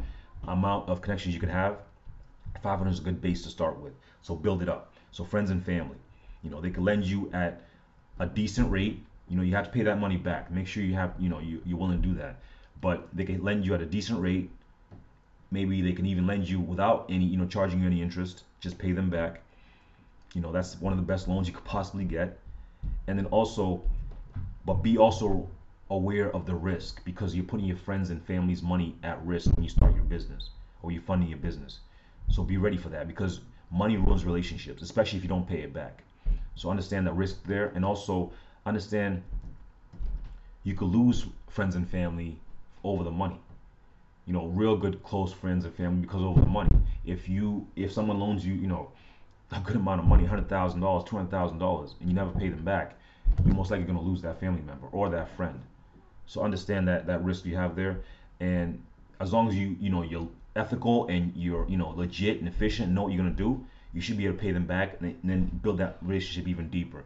amount 0.46 0.88
of 0.88 1.00
connections 1.00 1.34
you 1.34 1.40
can 1.40 1.48
have 1.48 1.78
500 2.62 2.90
is 2.90 2.98
a 2.98 3.02
good 3.02 3.20
base 3.20 3.42
to 3.42 3.48
start 3.50 3.78
with. 3.78 3.92
So 4.22 4.34
build 4.34 4.62
it 4.62 4.68
up. 4.68 4.92
So 5.12 5.24
friends 5.24 5.50
and 5.50 5.64
family, 5.64 5.96
you 6.42 6.50
know, 6.50 6.60
they 6.60 6.70
can 6.70 6.84
lend 6.84 7.04
you 7.04 7.30
at 7.32 7.62
a 8.18 8.26
decent 8.26 8.70
rate. 8.70 9.02
You 9.28 9.36
know, 9.36 9.42
you 9.42 9.54
have 9.54 9.66
to 9.66 9.70
pay 9.70 9.82
that 9.82 10.00
money 10.00 10.16
back. 10.16 10.50
Make 10.50 10.66
sure 10.66 10.82
you 10.82 10.94
have, 10.94 11.14
you 11.18 11.28
know, 11.28 11.40
you, 11.40 11.60
you're 11.64 11.78
willing 11.78 12.00
to 12.00 12.08
do 12.08 12.14
that. 12.14 12.40
But 12.80 13.08
they 13.12 13.24
can 13.24 13.42
lend 13.42 13.64
you 13.64 13.74
at 13.74 13.80
a 13.80 13.86
decent 13.86 14.20
rate. 14.20 14.50
Maybe 15.50 15.82
they 15.82 15.92
can 15.92 16.06
even 16.06 16.26
lend 16.26 16.48
you 16.48 16.60
without 16.60 17.06
any, 17.08 17.24
you 17.24 17.36
know, 17.36 17.46
charging 17.46 17.80
you 17.80 17.86
any 17.86 18.02
interest. 18.02 18.44
Just 18.60 18.78
pay 18.78 18.92
them 18.92 19.08
back. 19.08 19.40
You 20.34 20.40
know, 20.40 20.52
that's 20.52 20.80
one 20.80 20.92
of 20.92 20.98
the 20.98 21.04
best 21.04 21.28
loans 21.28 21.46
you 21.46 21.54
could 21.54 21.64
possibly 21.64 22.04
get. 22.04 22.38
And 23.06 23.18
then 23.18 23.26
also, 23.26 23.82
but 24.66 24.82
be 24.82 24.98
also 24.98 25.48
aware 25.90 26.34
of 26.34 26.46
the 26.46 26.54
risk 26.54 27.04
because 27.04 27.34
you're 27.34 27.44
putting 27.44 27.66
your 27.66 27.76
friends 27.76 28.10
and 28.10 28.22
family's 28.24 28.62
money 28.62 28.96
at 29.02 29.24
risk 29.24 29.54
when 29.54 29.62
you 29.62 29.70
start 29.70 29.94
your 29.94 30.04
business 30.04 30.50
or 30.82 30.90
you're 30.90 31.02
funding 31.02 31.28
your 31.28 31.38
business. 31.38 31.78
So 32.28 32.42
be 32.42 32.56
ready 32.56 32.76
for 32.76 32.88
that 32.90 33.06
because 33.06 33.40
money 33.70 33.96
ruins 33.96 34.24
relationships, 34.24 34.82
especially 34.82 35.18
if 35.18 35.22
you 35.24 35.28
don't 35.28 35.46
pay 35.46 35.60
it 35.60 35.72
back. 35.72 36.02
So 36.54 36.70
understand 36.70 37.06
the 37.06 37.12
risk 37.12 37.42
there 37.44 37.72
and 37.74 37.84
also 37.84 38.32
understand 38.66 39.22
you 40.62 40.74
could 40.74 40.88
lose 40.88 41.26
friends 41.48 41.76
and 41.76 41.88
family 41.88 42.38
over 42.82 43.04
the 43.04 43.10
money. 43.10 43.40
You 44.26 44.32
know, 44.32 44.46
real 44.46 44.76
good 44.76 45.02
close 45.02 45.32
friends 45.32 45.64
and 45.64 45.74
family 45.74 46.00
because 46.00 46.22
over 46.22 46.40
the 46.40 46.46
money. 46.46 46.70
If 47.04 47.28
you 47.28 47.66
if 47.76 47.92
someone 47.92 48.18
loans 48.18 48.46
you, 48.46 48.54
you 48.54 48.66
know, 48.66 48.90
a 49.52 49.60
good 49.60 49.76
amount 49.76 50.00
of 50.00 50.06
money, 50.06 50.24
hundred 50.24 50.48
thousand 50.48 50.80
dollars, 50.80 51.04
two 51.04 51.16
hundred 51.16 51.30
thousand 51.30 51.58
dollars, 51.58 51.94
and 52.00 52.08
you 52.08 52.14
never 52.14 52.30
pay 52.30 52.48
them 52.48 52.64
back, 52.64 52.96
you're 53.44 53.54
most 53.54 53.70
likely 53.70 53.86
gonna 53.86 54.00
lose 54.00 54.22
that 54.22 54.40
family 54.40 54.62
member 54.62 54.86
or 54.88 55.10
that 55.10 55.28
friend. 55.36 55.60
So 56.26 56.42
understand 56.42 56.88
that 56.88 57.06
that 57.06 57.22
risk 57.22 57.44
you 57.44 57.56
have 57.56 57.76
there, 57.76 58.00
and 58.40 58.82
as 59.20 59.32
long 59.32 59.48
as 59.48 59.54
you 59.54 59.76
you 59.78 59.90
know 59.90 60.02
you're 60.02 60.28
ethical 60.56 61.06
and 61.08 61.32
you're 61.34 61.68
you 61.68 61.76
know 61.76 61.90
legit 61.90 62.38
and 62.38 62.48
efficient, 62.48 62.86
and 62.86 62.94
know 62.94 63.02
what 63.02 63.12
you're 63.12 63.22
gonna 63.22 63.34
do, 63.34 63.64
you 63.92 64.00
should 64.00 64.16
be 64.16 64.26
able 64.26 64.36
to 64.36 64.42
pay 64.42 64.52
them 64.52 64.66
back 64.66 65.00
and 65.00 65.16
then 65.22 65.60
build 65.62 65.78
that 65.78 65.98
relationship 66.02 66.48
even 66.48 66.68
deeper. 66.68 67.04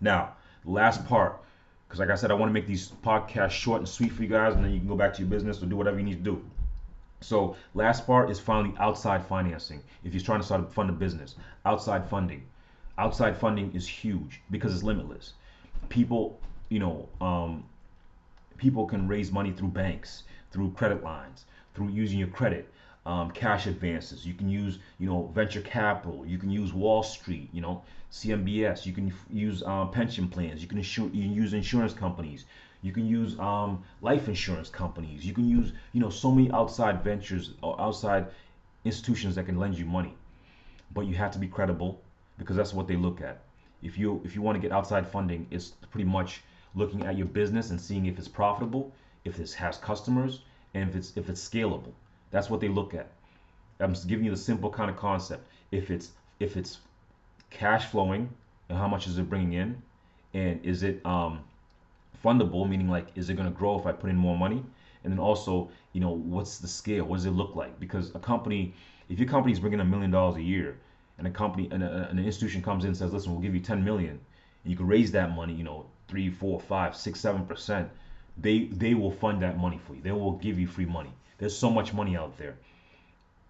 Now, 0.00 0.34
last 0.64 1.06
part, 1.06 1.40
because 1.86 2.00
like 2.00 2.10
I 2.10 2.14
said, 2.14 2.30
I 2.30 2.34
want 2.34 2.50
to 2.50 2.54
make 2.54 2.66
these 2.66 2.92
podcasts 3.04 3.50
short 3.50 3.78
and 3.80 3.88
sweet 3.88 4.12
for 4.12 4.22
you 4.22 4.28
guys, 4.28 4.54
and 4.54 4.64
then 4.64 4.72
you 4.72 4.78
can 4.78 4.88
go 4.88 4.96
back 4.96 5.14
to 5.14 5.20
your 5.20 5.28
business 5.30 5.62
or 5.62 5.66
do 5.66 5.76
whatever 5.76 5.98
you 5.98 6.04
need 6.04 6.24
to 6.24 6.30
do. 6.30 6.44
So, 7.20 7.56
last 7.74 8.06
part 8.06 8.30
is 8.30 8.40
finally 8.40 8.74
outside 8.78 9.24
financing. 9.24 9.80
If 10.02 10.12
you're 10.12 10.22
trying 10.22 10.40
to 10.40 10.44
start 10.46 10.62
a 10.62 10.66
fund 10.66 10.90
a 10.90 10.92
business, 10.92 11.36
outside 11.64 12.08
funding. 12.08 12.42
Outside 12.98 13.36
funding 13.36 13.72
is 13.74 13.86
huge 13.86 14.40
because 14.50 14.74
it's 14.74 14.82
limitless. 14.82 15.34
People, 15.88 16.40
you 16.68 16.80
know, 16.80 17.08
um, 17.20 17.64
people 18.56 18.86
can 18.86 19.06
raise 19.06 19.30
money 19.30 19.52
through 19.52 19.68
banks, 19.68 20.24
through 20.50 20.72
credit 20.72 21.02
lines, 21.02 21.46
through 21.74 21.88
using 21.88 22.18
your 22.18 22.28
credit, 22.28 22.72
um, 23.06 23.30
cash 23.30 23.66
advances. 23.66 24.26
You 24.26 24.34
can 24.34 24.48
use, 24.48 24.78
you 24.98 25.08
know, 25.08 25.30
venture 25.34 25.60
capital. 25.60 26.24
You 26.26 26.38
can 26.38 26.50
use 26.50 26.72
Wall 26.72 27.02
Street. 27.02 27.48
You 27.52 27.60
know, 27.62 27.82
CMBS. 28.10 28.86
You 28.86 28.92
can 28.92 29.12
use 29.30 29.62
um, 29.62 29.90
pension 29.90 30.28
plans. 30.28 30.60
You 30.62 30.68
can, 30.68 30.78
insure, 30.78 31.08
you 31.08 31.22
can 31.22 31.32
use 31.32 31.52
insurance 31.52 31.92
companies. 31.94 32.44
You 32.82 32.92
can 32.92 33.06
use 33.06 33.38
um, 33.38 33.82
life 34.00 34.28
insurance 34.28 34.68
companies. 34.68 35.24
You 35.24 35.32
can 35.32 35.48
use, 35.48 35.72
you 35.92 36.00
know, 36.00 36.10
so 36.10 36.30
many 36.32 36.50
outside 36.52 37.02
ventures 37.02 37.52
or 37.62 37.80
outside 37.80 38.26
institutions 38.84 39.34
that 39.36 39.46
can 39.46 39.58
lend 39.58 39.78
you 39.78 39.86
money. 39.86 40.14
But 40.92 41.06
you 41.06 41.14
have 41.14 41.30
to 41.32 41.38
be 41.38 41.48
credible 41.48 42.00
because 42.38 42.56
that's 42.56 42.74
what 42.74 42.88
they 42.88 42.96
look 42.96 43.20
at. 43.20 43.38
If 43.82 43.98
you 43.98 44.20
if 44.24 44.34
you 44.34 44.42
want 44.42 44.56
to 44.56 44.60
get 44.60 44.72
outside 44.72 45.06
funding, 45.06 45.46
it's 45.50 45.70
pretty 45.90 46.04
much 46.04 46.42
looking 46.74 47.04
at 47.04 47.16
your 47.16 47.26
business 47.26 47.70
and 47.70 47.80
seeing 47.80 48.06
if 48.06 48.18
it's 48.18 48.28
profitable, 48.28 48.92
if 49.24 49.38
it 49.38 49.52
has 49.52 49.76
customers, 49.78 50.40
and 50.74 50.88
if 50.88 50.96
it's 50.96 51.12
if 51.16 51.28
it's 51.28 51.46
scalable. 51.46 51.92
That's 52.30 52.48
what 52.48 52.60
they 52.60 52.68
look 52.68 52.94
at. 52.94 53.10
I'm 53.80 53.94
just 53.94 54.08
giving 54.08 54.24
you 54.24 54.30
the 54.30 54.36
simple 54.36 54.70
kind 54.70 54.90
of 54.90 54.96
concept. 54.96 55.46
If 55.70 55.90
it's 55.90 56.10
if 56.40 56.56
it's 56.56 56.78
cash 57.50 57.86
flowing 57.86 58.30
and 58.68 58.78
how 58.78 58.88
much 58.88 59.06
is 59.06 59.18
it 59.18 59.28
bringing 59.28 59.52
in, 59.52 59.82
and 60.34 60.64
is 60.64 60.82
it 60.82 61.04
um, 61.04 61.40
fundable, 62.24 62.68
meaning 62.68 62.88
like 62.88 63.08
is 63.14 63.28
it 63.30 63.34
going 63.34 63.48
to 63.50 63.56
grow 63.56 63.78
if 63.78 63.86
I 63.86 63.92
put 63.92 64.10
in 64.10 64.16
more 64.16 64.36
money, 64.36 64.62
and 65.04 65.12
then 65.12 65.18
also 65.18 65.70
you 65.92 66.00
know 66.00 66.10
what's 66.10 66.58
the 66.58 66.68
scale, 66.68 67.04
what 67.04 67.16
does 67.16 67.26
it 67.26 67.30
look 67.32 67.54
like? 67.56 67.78
Because 67.78 68.14
a 68.14 68.18
company, 68.18 68.74
if 69.08 69.18
your 69.18 69.28
company 69.28 69.52
is 69.52 69.60
bringing 69.60 69.80
a 69.80 69.84
million 69.84 70.10
dollars 70.10 70.36
a 70.36 70.42
year, 70.42 70.78
and 71.18 71.26
a 71.26 71.30
company 71.30 71.68
and 71.70 71.82
a, 71.82 72.08
an 72.08 72.18
institution 72.18 72.62
comes 72.62 72.84
in 72.84 72.88
and 72.88 72.96
says, 72.96 73.12
listen, 73.12 73.32
we'll 73.32 73.42
give 73.42 73.54
you 73.54 73.60
10 73.60 73.84
million, 73.84 74.10
and 74.64 74.70
you 74.70 74.76
can 74.76 74.86
raise 74.86 75.12
that 75.12 75.34
money, 75.34 75.52
you 75.52 75.64
know, 75.64 75.86
three, 76.08 76.30
four, 76.30 76.60
five, 76.60 76.96
six, 76.96 77.20
seven 77.20 77.44
percent. 77.46 77.88
They 78.36 78.64
they 78.66 78.94
will 78.94 79.10
fund 79.10 79.42
that 79.42 79.58
money 79.58 79.78
for 79.78 79.94
you. 79.94 80.02
They 80.02 80.12
will 80.12 80.32
give 80.32 80.58
you 80.58 80.66
free 80.66 80.86
money 80.86 81.12
there's 81.38 81.56
so 81.56 81.70
much 81.70 81.92
money 81.92 82.16
out 82.16 82.36
there. 82.38 82.56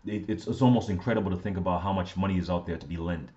It, 0.06 0.24
it's, 0.28 0.46
it's 0.46 0.62
almost 0.62 0.88
incredible 0.90 1.30
to 1.32 1.36
think 1.36 1.56
about 1.56 1.82
how 1.82 1.92
much 1.92 2.16
money 2.16 2.38
is 2.38 2.48
out 2.50 2.66
there 2.66 2.76
to 2.76 2.86
be 2.86 2.96
lent, 2.96 3.30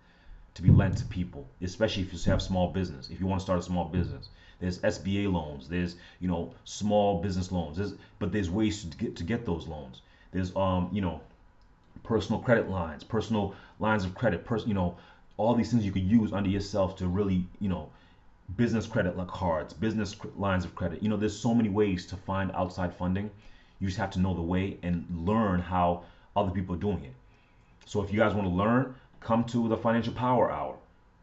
to 0.56 0.62
be 0.62 0.70
lent 0.70 0.98
to 0.98 1.06
people, 1.06 1.48
especially 1.62 2.04
if 2.04 2.14
you 2.14 2.20
have 2.32 2.42
small 2.42 2.68
business. 2.70 3.10
If 3.10 3.20
you 3.20 3.28
want 3.28 3.40
to 3.42 3.44
start 3.44 3.60
a 3.60 3.64
small 3.64 3.86
business, 3.86 4.30
there's 4.60 4.80
SBA 4.80 5.28
loans. 5.28 5.68
There's 5.70 5.96
you 6.20 6.28
know 6.28 6.54
small 6.64 7.22
business 7.22 7.52
loans. 7.52 7.78
There's, 7.78 7.94
but 8.20 8.32
there's 8.32 8.50
ways 8.50 8.84
to 8.86 8.98
get 8.98 9.16
to 9.18 9.24
get 9.24 9.46
those 9.46 9.68
loans. 9.68 10.02
There's 10.32 10.56
um 10.56 10.90
you 10.92 11.02
know 11.02 11.22
personal 12.04 12.42
credit 12.42 12.70
lines, 12.70 13.04
personal 13.04 13.56
lines 13.80 14.06
of 14.06 14.16
credit, 14.16 14.46
pers- 14.46 14.68
you 14.68 14.74
know 14.74 14.98
all 15.38 15.56
these 15.56 15.72
things 15.72 15.86
you 15.86 15.92
could 15.92 16.04
use 16.04 16.32
under 16.34 16.50
yourself 16.50 16.96
to 16.98 17.08
really 17.08 17.48
you 17.60 17.70
know 17.70 17.90
business 18.58 18.86
credit 18.86 19.18
like 19.18 19.28
cards, 19.28 19.74
business 19.74 20.16
lines 20.38 20.66
of 20.66 20.76
credit. 20.76 21.02
You 21.02 21.10
know, 21.10 21.18
there's 21.18 21.38
so 21.38 21.54
many 21.54 21.70
ways 21.70 22.06
to 22.08 22.16
find 22.16 22.52
outside 22.54 22.96
funding. 22.96 23.30
You 23.80 23.88
just 23.88 24.00
have 24.00 24.12
to 24.12 24.20
know 24.20 24.34
the 24.34 24.42
way 24.42 24.78
and 24.84 25.06
learn 25.12 25.60
how 25.60 26.04
other 26.36 26.52
people 26.52 26.76
are 26.76 26.80
doing 26.80 27.04
it. 27.04 27.14
So 27.86 28.02
if 28.02 28.12
you 28.12 28.20
guys 28.20 28.34
want 28.34 28.48
to 28.48 28.54
learn, 28.54 28.96
come 29.20 29.44
to 29.46 29.68
the 29.68 29.78
Financial 29.78 30.14
Power 30.14 30.52
Hour. 30.52 30.76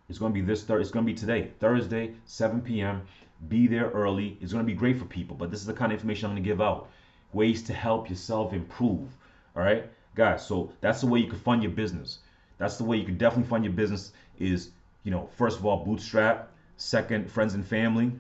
It's 0.09 0.19
going 0.19 0.33
to 0.33 0.39
be 0.41 0.45
this 0.45 0.63
Thursday. 0.63 0.83
It's 0.83 0.91
going 0.91 1.07
to 1.07 1.13
be 1.13 1.19
today, 1.19 1.51
Thursday, 1.59 2.15
7 2.27 2.61
p.m. 2.61 3.03
Be 3.49 3.67
there 3.67 3.91
early. 3.91 4.37
It's 4.41 4.53
going 4.53 4.65
to 4.65 4.71
be 4.71 4.77
great 4.77 4.99
for 4.99 5.05
people, 5.05 5.37
but 5.37 5.51
this 5.51 5.61
is 5.61 5.67
the 5.67 5.73
kind 5.73 5.93
of 5.93 5.97
information 5.97 6.27
I'm 6.27 6.33
going 6.33 6.43
to 6.43 6.49
give 6.49 6.61
out. 6.61 6.89
Ways 7.33 7.63
to 7.65 7.73
help 7.73 8.11
yourself 8.11 8.53
improve. 8.53 9.09
All 9.57 9.63
right, 9.63 9.91
guys. 10.15 10.47
So 10.47 10.73
that's 10.81 11.01
the 11.01 11.07
way 11.07 11.21
you 11.21 11.29
can 11.29 11.39
fund 11.39 11.63
your 11.63 11.73
business. 11.73 12.19
That's 12.59 12.77
the 12.77 12.85
way 12.85 12.97
you 12.97 13.05
can 13.05 13.17
definitely 13.17 13.49
fund 13.49 13.65
your 13.65 13.73
business. 13.73 14.13
Is 14.39 14.71
you 15.05 15.11
know, 15.11 15.29
first 15.37 15.59
of 15.59 15.67
all, 15.67 15.85
bootstrap. 15.85 16.52
Second, 16.77 17.31
friends 17.31 17.55
and 17.55 17.67
family. 17.67 18.13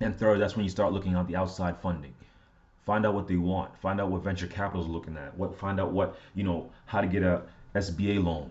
And 0.00 0.14
third, 0.16 0.40
that's 0.40 0.56
when 0.56 0.64
you 0.64 0.70
start 0.70 0.92
looking 0.92 1.14
at 1.14 1.26
the 1.26 1.36
outside 1.36 1.78
funding. 1.78 2.14
Find 2.84 3.04
out 3.04 3.14
what 3.14 3.26
they 3.26 3.36
want. 3.36 3.76
Find 3.78 4.00
out 4.00 4.10
what 4.10 4.22
venture 4.22 4.46
capital 4.46 4.82
is 4.82 4.88
looking 4.88 5.16
at. 5.16 5.36
What 5.36 5.58
find 5.58 5.80
out 5.80 5.90
what 5.90 6.18
you 6.34 6.44
know 6.44 6.70
how 6.86 7.00
to 7.00 7.06
get 7.08 7.24
a 7.24 7.42
sba 7.74 8.22
loan. 8.22 8.50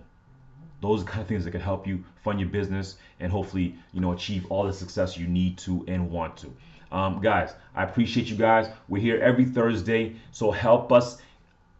Those 0.81 1.03
kind 1.03 1.21
of 1.21 1.27
things 1.27 1.45
that 1.45 1.51
can 1.51 1.61
help 1.61 1.87
you 1.87 2.03
fund 2.21 2.39
your 2.39 2.49
business 2.49 2.97
and 3.21 3.31
hopefully 3.31 3.75
you 3.93 4.01
know 4.01 4.11
achieve 4.11 4.45
all 4.49 4.65
the 4.65 4.73
success 4.73 5.17
you 5.17 5.27
need 5.27 5.57
to 5.59 5.85
and 5.87 6.11
want 6.11 6.35
to. 6.37 6.53
Um, 6.91 7.21
guys 7.21 7.53
i 7.75 7.83
appreciate 7.83 8.27
you 8.27 8.35
guys. 8.35 8.67
We're 8.89 9.01
here 9.01 9.21
every 9.21 9.45
thursday. 9.45 10.17
So 10.31 10.51
help 10.51 10.91
us 10.91 11.21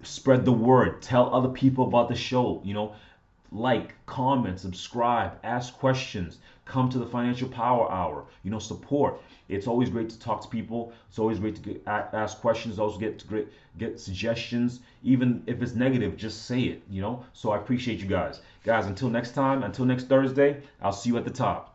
spread 0.03 0.45
the 0.45 0.53
word. 0.53 1.01
Tell 1.01 1.33
other 1.35 1.49
people 1.49 1.87
about 1.87 2.07
the 2.07 2.15
show. 2.15 2.61
You 2.63 2.73
know 2.73 2.95
like 3.51 3.93
comment 4.05 4.59
subscribe 4.59 5.31
ask 5.43 5.73
questions 5.77 6.39
come 6.65 6.89
to 6.89 6.97
the 6.97 7.05
financial 7.05 7.47
power 7.47 7.91
hour 7.91 8.25
you 8.43 8.51
know 8.51 8.59
support 8.59 9.21
it's 9.47 9.67
always 9.67 9.89
great 9.89 10.09
to 10.09 10.19
talk 10.19 10.41
to 10.41 10.47
people. 10.47 10.91
It's 11.07 11.19
always 11.19 11.39
great 11.39 11.55
to 11.55 11.61
get, 11.61 11.83
ask 11.85 12.39
questions. 12.39 12.79
Also 12.79 12.97
get 12.97 13.19
to 13.19 13.47
get 13.77 13.99
suggestions, 13.99 14.79
even 15.03 15.43
if 15.45 15.61
it's 15.61 15.75
negative. 15.75 16.17
Just 16.17 16.45
say 16.45 16.61
it, 16.61 16.81
you 16.89 17.01
know. 17.01 17.23
So 17.33 17.51
I 17.51 17.57
appreciate 17.57 17.99
you 17.99 18.07
guys, 18.07 18.41
guys. 18.63 18.87
Until 18.87 19.09
next 19.09 19.31
time, 19.31 19.63
until 19.63 19.85
next 19.85 20.07
Thursday, 20.07 20.61
I'll 20.81 20.93
see 20.93 21.09
you 21.09 21.17
at 21.17 21.25
the 21.25 21.31
top. 21.31 21.74